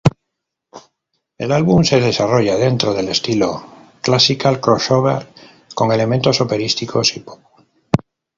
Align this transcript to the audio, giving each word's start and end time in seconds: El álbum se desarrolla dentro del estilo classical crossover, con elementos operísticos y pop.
El 1.37 1.51
álbum 1.51 1.83
se 1.83 1.99
desarrolla 1.99 2.55
dentro 2.55 2.95
del 2.95 3.09
estilo 3.09 3.63
classical 4.01 4.59
crossover, 4.59 5.27
con 5.75 5.91
elementos 5.91 6.41
operísticos 6.41 7.15
y 7.17 7.19
pop. 7.19 7.39